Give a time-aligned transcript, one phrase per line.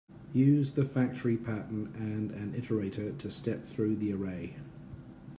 [0.33, 4.55] Use the factory pattern and an iterator to step through the array.